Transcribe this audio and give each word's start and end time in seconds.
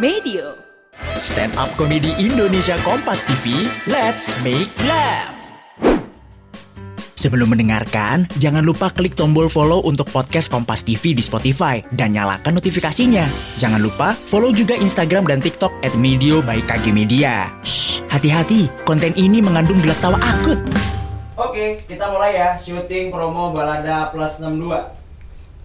Medio. 0.00 0.56
Stand 1.20 1.60
up 1.60 1.68
komedi 1.76 2.16
Indonesia 2.16 2.80
Kompas 2.80 3.20
TV, 3.28 3.68
let's 3.84 4.32
make 4.40 4.72
laugh. 4.88 5.36
Sebelum 7.20 7.52
mendengarkan, 7.52 8.24
jangan 8.40 8.64
lupa 8.64 8.88
klik 8.96 9.12
tombol 9.12 9.52
follow 9.52 9.84
untuk 9.84 10.08
podcast 10.08 10.48
Kompas 10.48 10.88
TV 10.88 11.12
di 11.12 11.20
Spotify 11.20 11.84
dan 11.92 12.16
nyalakan 12.16 12.56
notifikasinya. 12.56 13.28
Jangan 13.60 13.76
lupa 13.76 14.16
follow 14.16 14.48
juga 14.56 14.72
Instagram 14.72 15.28
dan 15.28 15.44
TikTok 15.44 15.84
at 15.84 15.92
Medio 16.00 16.40
by 16.40 16.64
KG 16.64 16.96
Media. 16.96 17.52
Shh, 17.60 18.00
hati-hati, 18.08 18.72
konten 18.88 19.12
ini 19.20 19.44
mengandung 19.44 19.84
gelak 19.84 20.00
tawa 20.00 20.16
akut. 20.16 20.64
Oke, 21.36 21.84
kita 21.84 22.08
mulai 22.08 22.40
ya 22.40 22.56
syuting 22.56 23.12
promo 23.12 23.52
Balada 23.52 24.08
Plus 24.08 24.40
62. 24.40 24.80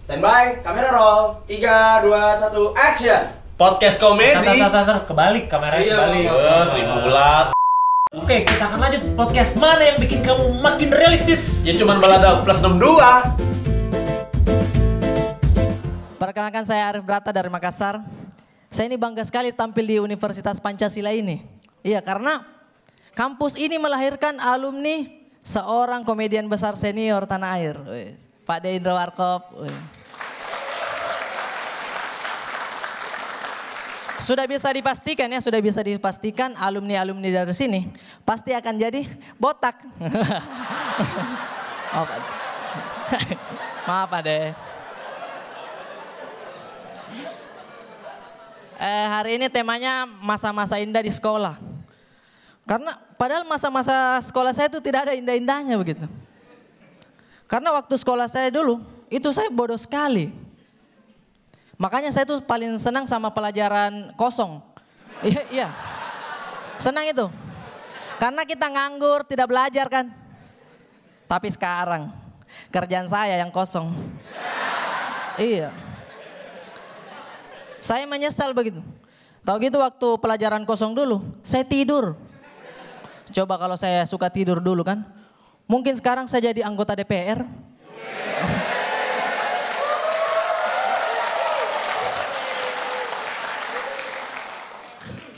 Standby, 0.04 0.60
kamera 0.60 0.92
roll. 0.92 1.40
3 1.48 2.04
2 2.04 2.12
1 2.52 2.52
action. 2.76 3.45
Podcast 3.56 3.96
komedi. 3.96 4.36
Tar, 4.36 4.44
tar, 4.44 4.68
tar, 4.68 4.84
tar, 4.84 4.98
kebalik 5.08 5.48
kameranya 5.48 5.80
Iya, 5.80 5.96
kebalik. 5.96 6.24
Eh, 6.28 6.64
seribu 6.68 6.94
bulat. 7.08 7.46
Oke, 8.16 8.36
kita 8.44 8.64
akan 8.68 8.78
lanjut 8.80 9.02
podcast 9.16 9.52
mana 9.56 9.82
yang 9.82 9.98
bikin 10.00 10.20
kamu 10.20 10.60
makin 10.60 10.88
realistis? 10.92 11.64
Ya 11.64 11.72
cuman 11.76 11.96
balada 11.96 12.44
plus 12.44 12.60
62. 12.60 13.00
Perkenalkan 16.16 16.64
saya 16.68 16.92
Arif 16.92 17.04
Brata 17.04 17.32
dari 17.32 17.48
Makassar. 17.48 18.00
Saya 18.68 18.92
ini 18.92 19.00
bangga 19.00 19.24
sekali 19.24 19.52
tampil 19.56 19.84
di 19.84 19.96
Universitas 20.00 20.60
Pancasila 20.60 21.12
ini. 21.12 21.40
Iya 21.80 22.04
karena 22.04 22.44
kampus 23.16 23.56
ini 23.56 23.80
melahirkan 23.80 24.36
alumni 24.36 25.08
seorang 25.40 26.04
komedian 26.04 26.44
besar 26.48 26.76
senior 26.76 27.24
tanah 27.24 27.56
air. 27.56 27.76
Pak 28.44 28.58
De 28.64 28.76
Indra 28.76 28.92
Warkop. 28.96 29.48
Sudah 34.16 34.48
bisa 34.48 34.72
dipastikan 34.72 35.28
ya, 35.28 35.44
sudah 35.44 35.60
bisa 35.60 35.84
dipastikan 35.84 36.56
alumni-alumni 36.56 37.44
dari 37.44 37.52
sini 37.52 37.84
pasti 38.24 38.56
akan 38.56 38.74
jadi 38.80 39.04
botak. 39.36 39.84
oh. 42.00 42.08
Maaf 43.86 44.10
Pak 44.10 44.20
De. 44.24 44.56
Eh, 48.76 49.06
hari 49.08 49.40
ini 49.40 49.48
temanya 49.48 50.04
masa-masa 50.04 50.76
indah 50.76 51.00
di 51.00 51.08
sekolah. 51.08 51.56
Karena 52.68 52.92
padahal 53.16 53.48
masa-masa 53.48 54.20
sekolah 54.20 54.52
saya 54.52 54.68
itu 54.68 54.84
tidak 54.84 55.08
ada 55.08 55.12
indah-indahnya 55.16 55.80
begitu. 55.80 56.04
Karena 57.46 57.72
waktu 57.72 57.94
sekolah 57.94 58.26
saya 58.26 58.50
dulu, 58.50 58.82
itu 59.06 59.30
saya 59.30 59.48
bodoh 59.48 59.78
sekali. 59.78 60.34
Makanya 61.76 62.08
saya 62.08 62.24
tuh 62.24 62.40
paling 62.40 62.80
senang 62.80 63.04
sama 63.04 63.28
pelajaran 63.32 64.12
kosong. 64.16 64.60
Iya, 65.24 65.42
iya. 65.48 65.68
Senang 66.76 67.08
itu. 67.08 67.24
Karena 68.20 68.44
kita 68.44 68.68
nganggur, 68.68 69.24
tidak 69.24 69.48
belajar 69.48 69.88
kan. 69.88 70.12
Tapi 71.24 71.48
sekarang, 71.48 72.12
kerjaan 72.68 73.08
saya 73.08 73.40
yang 73.40 73.48
kosong. 73.48 73.96
Iya. 75.40 75.72
Saya 77.80 78.04
menyesal 78.04 78.52
begitu. 78.52 78.84
Tahu 79.40 79.56
gitu 79.62 79.78
waktu 79.80 80.08
pelajaran 80.20 80.68
kosong 80.68 80.92
dulu, 80.92 81.22
saya 81.40 81.64
tidur. 81.64 82.18
Coba 83.30 83.56
kalau 83.56 83.78
saya 83.78 84.02
suka 84.04 84.28
tidur 84.28 84.58
dulu 84.60 84.84
kan. 84.84 85.06
Mungkin 85.64 85.94
sekarang 85.98 86.26
saya 86.26 86.50
jadi 86.52 86.66
anggota 86.66 86.92
DPR. 86.92 87.46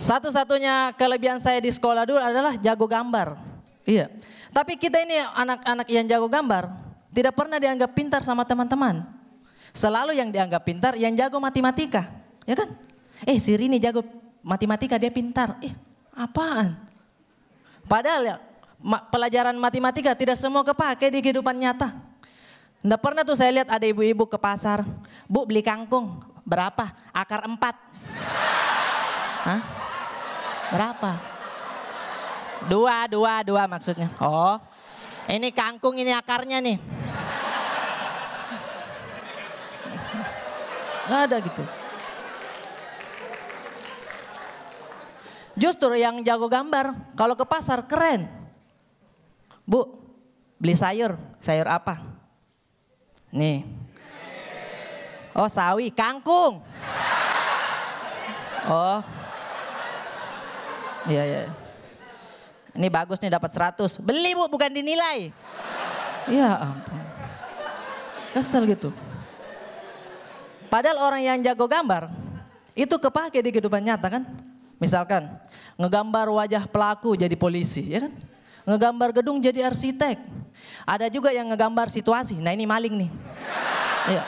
Satu-satunya 0.09 0.97
kelebihan 0.97 1.37
saya 1.37 1.61
di 1.61 1.69
sekolah 1.69 2.09
dulu 2.09 2.17
adalah 2.17 2.57
jago 2.57 2.89
gambar. 2.89 3.37
Iya. 3.85 4.09
Tapi 4.57 4.81
kita 4.81 5.05
ini 5.05 5.21
anak-anak 5.37 5.85
yang 5.93 6.09
jago 6.09 6.33
gambar 6.33 6.73
tidak 7.13 7.37
pernah 7.37 7.61
dianggap 7.61 7.93
pintar 7.93 8.25
sama 8.25 8.49
teman-teman. 8.49 9.05
Selalu 9.77 10.17
yang 10.17 10.33
dianggap 10.33 10.65
pintar 10.65 10.97
yang 10.97 11.13
jago 11.13 11.37
matematika, 11.37 12.09
ya 12.49 12.57
kan? 12.57 12.73
Eh 13.29 13.37
si 13.37 13.53
Rini 13.53 13.77
jago 13.77 14.01
matematika 14.41 14.97
dia 14.97 15.13
pintar. 15.13 15.61
Eh 15.61 15.77
apaan? 16.17 16.73
Padahal 17.85 18.23
ya 18.25 18.37
ma- 18.81 19.05
pelajaran 19.13 19.53
matematika 19.61 20.17
tidak 20.17 20.41
semua 20.41 20.65
kepake 20.65 21.13
di 21.13 21.21
kehidupan 21.21 21.53
nyata. 21.53 21.93
Nggak 22.81 23.01
pernah 23.05 23.23
tuh 23.29 23.37
saya 23.37 23.61
lihat 23.61 23.69
ada 23.69 23.85
ibu-ibu 23.85 24.25
ke 24.25 24.41
pasar. 24.41 24.89
Bu 25.29 25.45
beli 25.45 25.61
kangkung, 25.61 26.17
berapa? 26.49 26.97
Akar 27.13 27.45
empat. 27.45 27.77
Hah? 29.45 29.78
Berapa? 30.69 31.17
Dua, 32.69 33.09
dua, 33.09 33.41
dua 33.41 33.65
maksudnya. 33.65 34.13
Oh, 34.21 34.61
ini 35.31 35.49
kangkung 35.55 35.97
ini 35.97 36.13
akarnya 36.13 36.61
nih. 36.61 36.77
Nggak 41.09 41.23
ada 41.25 41.37
gitu. 41.41 41.65
Justru 45.59 45.97
yang 45.97 46.21
jago 46.23 46.47
gambar, 46.47 47.17
kalau 47.17 47.35
ke 47.35 47.43
pasar 47.49 47.89
keren. 47.89 48.29
Bu, 49.65 49.89
beli 50.61 50.77
sayur, 50.77 51.17
sayur 51.41 51.67
apa? 51.67 51.99
Nih. 53.33 53.65
Oh 55.33 55.49
sawi, 55.49 55.89
kangkung. 55.91 56.61
Oh. 58.69 59.18
Iya, 61.09 61.23
iya. 61.25 61.41
Ini 62.77 62.87
bagus 62.93 63.19
nih 63.19 63.33
dapat 63.33 63.51
100. 63.51 63.99
Beli 64.05 64.37
bu, 64.37 64.47
bukan 64.47 64.71
dinilai. 64.71 65.33
Iya 66.29 66.69
ampun. 66.69 67.01
Kesel 68.37 68.69
gitu. 68.69 68.93
Padahal 70.69 71.01
orang 71.01 71.25
yang 71.25 71.39
jago 71.41 71.65
gambar, 71.65 72.13
itu 72.77 72.93
kepake 72.93 73.41
di 73.41 73.51
kehidupan 73.51 73.81
nyata 73.81 74.13
kan. 74.13 74.23
Misalkan, 74.77 75.27
ngegambar 75.81 76.29
wajah 76.29 76.69
pelaku 76.69 77.17
jadi 77.17 77.33
polisi, 77.35 77.89
ya 77.89 78.05
kan? 78.05 78.13
Ngegambar 78.69 79.17
gedung 79.17 79.41
jadi 79.41 79.65
arsitek. 79.65 80.21
Ada 80.85 81.09
juga 81.09 81.33
yang 81.33 81.49
ngegambar 81.49 81.89
situasi, 81.89 82.37
nah 82.39 82.53
ini 82.53 82.69
maling 82.69 82.95
nih. 82.95 83.11
Iya. 84.13 84.23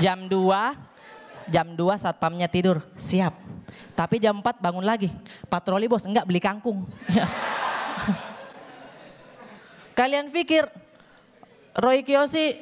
Jam 0.00 0.24
2, 0.26 1.52
jam 1.52 1.66
2 1.76 2.00
satpamnya 2.00 2.48
tidur, 2.48 2.80
siap. 2.96 3.43
Tapi 3.94 4.18
jam 4.18 4.42
4 4.42 4.58
bangun 4.58 4.82
lagi, 4.82 5.06
patroli 5.46 5.86
bos, 5.86 6.02
enggak 6.02 6.26
beli 6.26 6.42
kangkung. 6.42 6.82
Kalian 9.98 10.26
pikir 10.26 10.66
Roy 11.78 12.02
Kiyoshi 12.02 12.58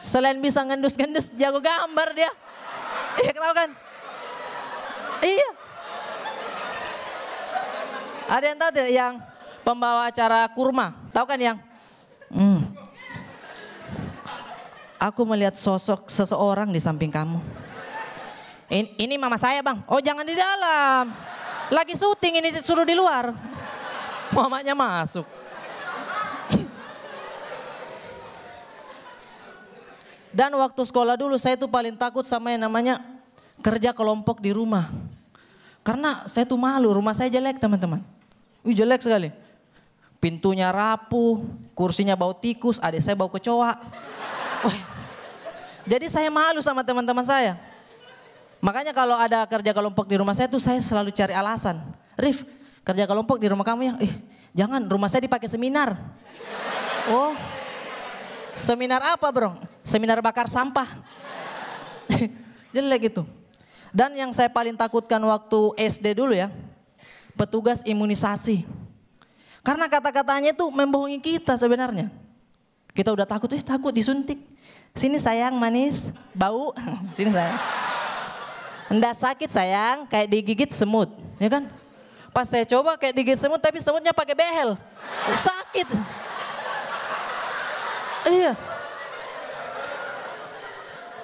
selain 0.00 0.40
bisa 0.40 0.64
ngendus-ngendus 0.64 1.36
jago 1.36 1.60
gambar 1.60 2.08
dia. 2.16 2.32
Iya 3.16 3.32
kenapa 3.32 3.64
kan? 3.64 3.70
Iya. 5.24 5.48
Ada 8.28 8.44
yang 8.44 8.58
tahu 8.60 8.70
tidak 8.76 8.92
yang 8.92 9.14
pembawa 9.64 10.12
acara 10.12 10.44
kurma? 10.52 10.92
Tahu 11.16 11.24
kan 11.24 11.40
yang? 11.40 11.56
Hmm. 12.28 12.76
Aku 15.00 15.24
melihat 15.24 15.56
sosok 15.56 16.12
seseorang 16.12 16.68
di 16.68 16.80
samping 16.80 17.08
kamu. 17.08 17.40
Ini, 18.66 18.98
ini 18.98 19.14
mama 19.14 19.38
saya 19.38 19.62
bang. 19.62 19.78
Oh 19.86 20.02
jangan 20.02 20.26
di 20.26 20.34
dalam. 20.34 21.14
Lagi 21.70 21.94
syuting 21.94 22.42
ini 22.42 22.48
suruh 22.62 22.86
di 22.86 22.94
luar. 22.98 23.30
Mamanya 24.34 24.74
masuk. 24.74 25.26
Dan 30.36 30.52
waktu 30.60 30.82
sekolah 30.84 31.16
dulu 31.16 31.40
saya 31.40 31.56
tuh 31.56 31.70
paling 31.70 31.96
takut 31.96 32.28
sama 32.28 32.52
yang 32.52 32.68
namanya 32.68 33.00
kerja 33.64 33.96
kelompok 33.96 34.44
di 34.44 34.52
rumah. 34.52 34.92
Karena 35.80 36.26
saya 36.28 36.44
tuh 36.44 36.60
malu, 36.60 36.92
rumah 36.92 37.16
saya 37.16 37.32
jelek 37.32 37.56
teman-teman. 37.56 38.04
Wih 38.60 38.76
jelek 38.76 39.00
sekali. 39.00 39.32
Pintunya 40.20 40.68
rapuh, 40.74 41.40
kursinya 41.72 42.18
bau 42.18 42.34
tikus, 42.34 42.82
adik 42.82 43.00
saya 43.00 43.14
bau 43.14 43.30
kecoa. 43.30 43.78
Jadi 45.86 46.10
saya 46.10 46.28
malu 46.28 46.58
sama 46.60 46.82
teman-teman 46.82 47.22
saya. 47.22 47.54
Makanya 48.60 48.96
kalau 48.96 49.14
ada 49.14 49.44
kerja 49.44 49.70
kelompok 49.76 50.08
di 50.08 50.16
rumah 50.16 50.32
saya 50.32 50.48
tuh 50.48 50.60
saya 50.62 50.80
selalu 50.80 51.12
cari 51.12 51.36
alasan. 51.36 51.76
Rif, 52.16 52.42
kerja 52.80 53.04
kelompok 53.04 53.36
di 53.36 53.46
rumah 53.52 53.66
kamu 53.66 53.80
ya? 53.84 53.94
Eh, 54.00 54.12
jangan, 54.56 54.82
rumah 54.88 55.12
saya 55.12 55.28
dipakai 55.28 55.46
seminar. 55.46 55.92
Oh, 57.12 57.36
seminar 58.56 59.04
apa 59.04 59.28
bro? 59.28 59.54
Seminar 59.84 60.18
bakar 60.24 60.48
sampah. 60.48 60.88
Jelek 62.74 63.12
gitu. 63.12 63.22
Dan 63.94 64.12
yang 64.16 64.32
saya 64.34 64.50
paling 64.50 64.74
takutkan 64.74 65.22
waktu 65.22 65.60
SD 65.78 66.18
dulu 66.18 66.34
ya, 66.34 66.52
petugas 67.38 67.84
imunisasi. 67.86 68.66
Karena 69.62 69.86
kata-katanya 69.90 70.54
itu 70.54 70.66
membohongi 70.70 71.18
kita 71.22 71.54
sebenarnya. 71.58 72.10
Kita 72.96 73.12
udah 73.12 73.28
takut, 73.28 73.52
eh 73.52 73.60
takut 73.60 73.92
disuntik. 73.92 74.40
Sini 74.96 75.20
sayang 75.20 75.52
manis, 75.60 76.16
bau. 76.32 76.72
Sini 77.16 77.28
sayang. 77.28 77.60
Nggak 78.86 79.14
sakit 79.18 79.50
sayang, 79.50 80.06
kayak 80.06 80.28
digigit 80.30 80.70
semut, 80.70 81.10
ya 81.42 81.50
kan? 81.50 81.66
Pas 82.30 82.46
saya 82.46 82.62
coba 82.62 82.94
kayak 82.94 83.16
digigit 83.18 83.40
semut, 83.40 83.58
tapi 83.58 83.82
semutnya 83.82 84.14
pakai 84.14 84.36
behel. 84.38 84.78
Sakit. 85.34 85.88
Iya. 88.26 88.52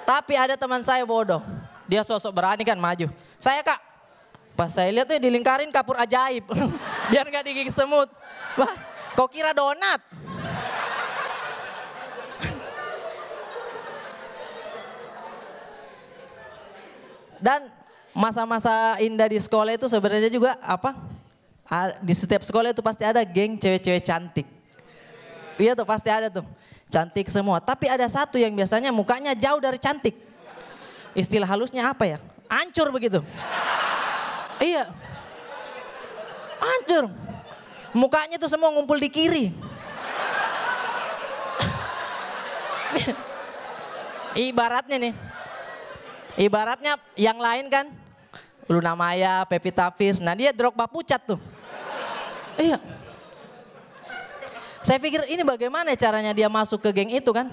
Tapi 0.03 0.33
ada 0.35 0.59
teman 0.59 0.83
saya 0.83 1.07
bodoh. 1.07 1.39
Dia 1.87 2.03
sosok 2.03 2.35
berani 2.35 2.67
kan 2.67 2.75
maju. 2.75 3.07
Saya 3.39 3.63
kak, 3.63 3.79
pas 4.55 4.71
saya 4.71 4.91
lihat 4.91 5.07
tuh 5.07 5.19
dilingkarin 5.19 5.71
kapur 5.71 5.95
ajaib. 5.99 6.43
Biar 7.11 7.27
nggak 7.27 7.47
digigit 7.47 7.75
semut. 7.75 8.11
Wah, 8.59 8.75
kau 9.15 9.31
kira 9.31 9.55
donat? 9.55 10.03
Dan 17.41 17.69
masa-masa 18.13 18.97
indah 19.01 19.29
di 19.29 19.39
sekolah 19.41 19.73
itu 19.73 19.89
sebenarnya 19.89 20.29
juga 20.29 20.57
apa? 20.61 20.93
Di 22.03 22.13
setiap 22.13 22.43
sekolah 22.45 22.69
itu 22.75 22.83
pasti 22.85 23.01
ada 23.07 23.23
geng 23.25 23.57
cewek-cewek 23.57 24.03
cantik. 24.03 24.47
Iya 25.57 25.73
tuh 25.73 25.85
pasti 25.85 26.09
ada 26.09 26.29
tuh. 26.29 26.45
Cantik 26.89 27.25
semua. 27.29 27.57
Tapi 27.57 27.89
ada 27.89 28.05
satu 28.05 28.37
yang 28.37 28.53
biasanya 28.53 28.93
mukanya 28.93 29.33
jauh 29.33 29.57
dari 29.57 29.81
cantik. 29.81 30.13
Istilah 31.17 31.49
halusnya 31.49 31.89
apa 31.89 32.05
ya? 32.05 32.17
Ancur 32.45 32.93
begitu. 32.93 33.21
Iya. 34.61 34.93
Ancur. 36.61 37.09
Mukanya 37.93 38.37
tuh 38.37 38.49
semua 38.49 38.69
ngumpul 38.73 38.97
di 39.01 39.09
kiri. 39.09 39.53
Ibaratnya 44.33 44.97
nih. 44.97 45.13
Ibaratnya 46.37 46.97
yang 47.13 47.37
lain 47.37 47.69
kan. 47.69 47.85
Luna 48.65 48.95
Maya, 48.95 49.43
Pevita 49.45 49.91
Pierce. 49.91 50.23
Nah 50.23 50.33
dia 50.33 50.55
Drogba 50.55 50.87
pucat 50.87 51.19
tuh. 51.19 51.39
Iya. 52.55 52.79
Saya 54.83 54.99
pikir 54.99 55.23
ini 55.31 55.43
bagaimana 55.47 55.95
caranya 55.95 56.35
dia 56.35 56.51
masuk 56.51 56.83
ke 56.83 56.89
geng 56.91 57.11
itu 57.11 57.31
kan. 57.31 57.47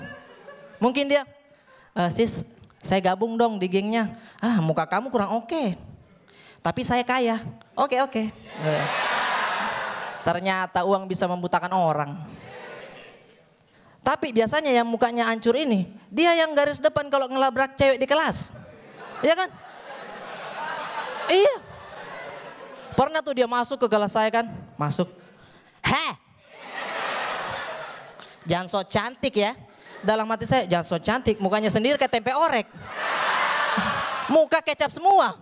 Mungkin 0.83 1.07
dia, 1.07 1.23
"Eh, 1.95 2.11
sis 2.11 2.47
saya 2.81 3.13
gabung 3.13 3.37
dong 3.37 3.61
di 3.61 3.69
gengnya. 3.69 4.17
Ah 4.41 4.59
muka 4.65 4.89
kamu 4.89 5.13
kurang 5.13 5.37
oke. 5.37 5.77
Tapi 6.61 6.81
saya 6.85 7.05
kaya. 7.05 7.41
Oke 7.77 8.01
oke. 8.01 8.29
Eh. 8.29 8.85
Ternyata 10.25 10.85
uang 10.85 11.09
bisa 11.09 11.25
membutakan 11.25 11.73
orang. 11.73 12.13
Tapi 14.01 14.33
biasanya 14.33 14.73
yang 14.73 14.89
mukanya 14.89 15.29
hancur 15.29 15.53
ini, 15.57 15.85
dia 16.09 16.33
yang 16.33 16.57
garis 16.57 16.81
depan 16.81 17.13
kalau 17.13 17.29
ngelabrak 17.29 17.77
cewek 17.77 18.01
di 18.01 18.09
kelas. 18.09 18.60
Iya 19.21 19.35
kan? 19.37 19.49
Iya. 21.31 21.55
Pernah 22.97 23.21
tuh 23.25 23.33
dia 23.37 23.49
masuk 23.49 23.81
ke 23.81 23.89
kelas 23.89 24.13
saya 24.13 24.29
kan, 24.29 24.51
masuk. 24.77 25.09
Heh. 25.81 26.13
Jangan 28.49 28.67
so 28.69 28.81
cantik 28.85 29.37
ya. 29.37 29.57
Dalam 30.01 30.25
hati 30.33 30.49
saya, 30.49 30.65
jangan 30.65 30.87
so 30.89 30.97
cantik. 30.97 31.37
Mukanya 31.41 31.69
sendiri 31.69 31.97
kayak 32.01 32.13
tempe 32.13 32.33
orek. 32.33 32.67
Muka 34.33 34.65
kecap 34.65 34.89
semua. 34.93 35.37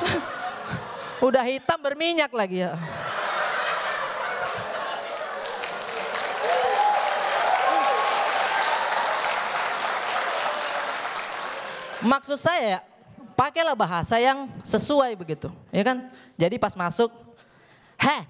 Udah 1.26 1.44
hitam 1.46 1.78
berminyak 1.78 2.30
lagi 2.32 2.66
ya. 2.66 2.74
Maksud 12.00 12.40
saya, 12.40 12.80
pakailah 13.36 13.76
bahasa 13.76 14.16
yang 14.16 14.48
sesuai 14.64 15.12
begitu, 15.16 15.52
ya 15.68 15.84
kan? 15.84 16.08
Jadi 16.36 16.56
pas 16.56 16.72
masuk, 16.72 17.12
heh, 18.00 18.24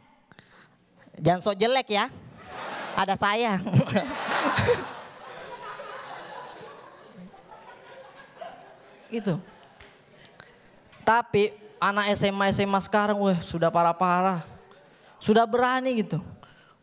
jangan 1.19 1.39
sok 1.43 1.55
jelek 1.55 1.87
ya, 1.95 2.11
ada 2.99 3.15
saya. 3.15 3.63
gitu. 9.11 9.39
Tapi 11.07 11.51
anak 11.83 12.15
SMA 12.15 12.51
SMA 12.55 12.81
sekarang, 12.83 13.19
wah 13.19 13.39
sudah 13.43 13.71
parah-parah, 13.71 14.43
sudah 15.19 15.47
berani 15.47 16.03
gitu. 16.03 16.19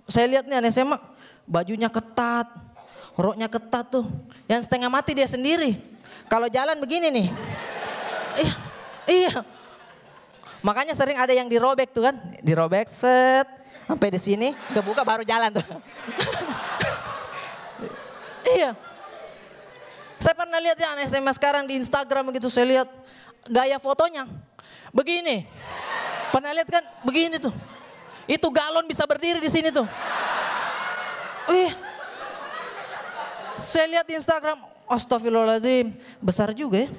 Saya 0.07 0.27
lihat 0.27 0.47
nih 0.47 0.59
anak 0.59 0.71
SMA, 0.71 0.99
bajunya 1.47 1.91
ketat, 1.91 2.66
roknya 3.17 3.49
ketat 3.49 3.89
tuh, 3.89 4.05
yang 4.45 4.61
setengah 4.61 4.87
mati 4.87 5.17
dia 5.17 5.25
sendiri. 5.25 5.75
Kalau 6.29 6.45
jalan 6.47 6.77
begini 6.77 7.09
nih. 7.09 7.27
Iya, 8.37 8.53
iya. 9.09 9.33
Makanya 10.61 10.93
sering 10.93 11.17
ada 11.17 11.33
yang 11.33 11.49
dirobek 11.49 11.89
tuh 11.91 12.05
kan, 12.05 12.15
dirobek 12.45 12.85
set 12.85 13.49
sampai 13.89 14.13
di 14.13 14.21
sini, 14.21 14.53
kebuka 14.71 15.01
baru 15.01 15.25
jalan 15.25 15.49
tuh. 15.49 15.65
iya. 18.57 18.77
Saya 20.17 20.33
pernah 20.33 20.57
lihat 20.57 20.77
ya 20.77 20.97
anak 20.97 21.09
SMA 21.09 21.31
sekarang 21.37 21.69
di 21.69 21.77
Instagram 21.77 22.33
begitu 22.33 22.49
saya 22.49 22.65
lihat 22.65 22.89
gaya 23.49 23.77
fotonya. 23.81 24.27
Begini. 24.91 25.47
Pernah 26.33 26.51
lihat 26.53 26.69
kan 26.69 26.83
begini 27.05 27.41
tuh. 27.41 27.53
Itu 28.27 28.51
galon 28.51 28.85
bisa 28.85 29.07
berdiri 29.07 29.39
di 29.39 29.49
sini 29.49 29.71
tuh. 29.71 29.87
Wih. 31.47 31.86
Saya 33.57 33.89
lihat 33.89 34.06
di 34.06 34.13
Instagram, 34.13 34.62
astagfirullahaladzim, 34.86 35.89
besar 36.21 36.54
juga 36.54 36.86
ya. 36.86 36.89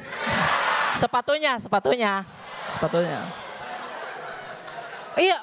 Sepatunya, 0.98 1.54
sepatunya, 1.62 2.26
sepatunya. 2.66 3.22
Iya, 5.14 5.38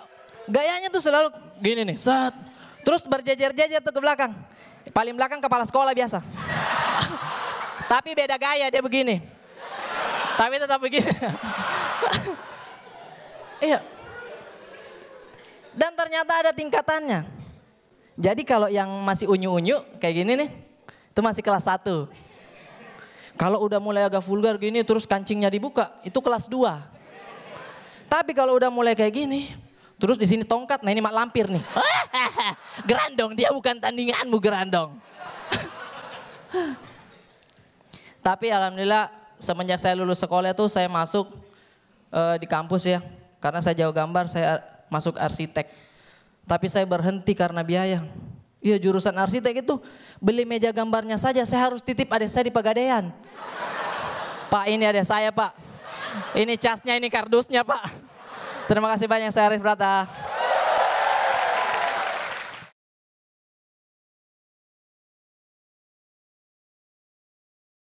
gayanya 0.51 0.91
tuh 0.91 0.99
selalu 0.99 1.31
gini 1.63 1.87
nih, 1.87 1.95
set. 1.95 2.35
Terus 2.83 2.99
berjejer-jejer 3.07 3.79
tuh 3.79 3.95
ke 3.95 4.01
belakang. 4.03 4.35
Paling 4.91 5.15
belakang 5.15 5.39
kepala 5.39 5.63
sekolah 5.63 5.95
biasa. 5.95 6.19
Tapi 7.91 8.11
beda 8.11 8.35
gaya 8.35 8.67
dia 8.67 8.83
begini. 8.83 9.23
Tapi 10.35 10.59
tetap 10.59 10.83
begini. 10.83 11.07
iya. 13.71 13.79
Dan 15.71 15.95
ternyata 15.95 16.43
ada 16.43 16.51
tingkatannya. 16.51 17.23
Jadi 18.15 18.43
kalau 18.43 18.67
yang 18.67 18.87
masih 19.03 19.27
unyu-unyu 19.27 19.83
kayak 19.99 20.23
gini 20.23 20.39
nih, 20.39 20.64
itu 21.15 21.23
masih 21.23 21.39
kelas 21.39 21.63
1. 21.63 22.11
Kalau 23.39 23.63
udah 23.63 23.79
mulai 23.79 24.03
agak 24.03 24.19
vulgar 24.19 24.59
gini 24.59 24.83
terus 24.83 25.07
kancingnya 25.07 25.47
dibuka, 25.47 25.95
itu 26.03 26.19
kelas 26.19 26.51
2. 26.51 26.59
Tapi 28.11 28.35
kalau 28.35 28.59
udah 28.59 28.67
mulai 28.67 28.99
kayak 28.99 29.23
gini, 29.23 29.47
terus 29.95 30.19
di 30.19 30.27
sini 30.27 30.43
tongkat, 30.43 30.83
nah 30.83 30.91
ini 30.91 30.99
mak 30.99 31.15
lampir 31.15 31.47
nih. 31.47 31.63
gerandong, 32.91 33.31
dia 33.31 33.47
bukan 33.55 33.79
tandinganmu 33.79 34.35
gerandong. 34.43 34.99
Tapi 38.27 38.51
alhamdulillah 38.51 39.07
semenjak 39.39 39.79
saya 39.79 39.95
lulus 39.95 40.19
sekolah 40.19 40.51
itu 40.51 40.67
saya 40.67 40.91
masuk 40.91 41.31
eh, 42.11 42.43
di 42.43 42.47
kampus 42.51 42.91
ya. 42.91 42.99
Karena 43.39 43.63
saya 43.63 43.87
jauh 43.87 43.95
gambar, 43.95 44.27
saya 44.27 44.59
masuk 44.91 45.15
arsitek. 45.15 45.71
Tapi 46.43 46.67
saya 46.67 46.83
berhenti 46.83 47.31
karena 47.31 47.63
biaya. 47.63 48.03
Iya 48.65 48.81
jurusan 48.81 49.13
arsitek 49.13 49.61
itu 49.61 49.77
beli 50.17 50.41
meja 50.41 50.73
gambarnya 50.73 51.21
saja 51.21 51.45
saya 51.45 51.69
harus 51.69 51.85
titip 51.85 52.09
adik 52.09 52.25
saya 52.25 52.49
di 52.49 52.53
Pegadaian. 52.53 53.13
Pak 54.49 54.65
ini 54.73 54.89
ada 54.89 55.05
saya 55.05 55.29
pak. 55.29 55.53
Ini 56.33 56.57
casnya 56.57 56.97
ini 56.97 57.05
kardusnya 57.05 57.61
pak. 57.61 57.85
Terima 58.65 58.89
kasih 58.89 59.05
banyak 59.05 59.29
saya 59.29 59.53
Arif 59.53 59.61
Brata. 59.61 60.09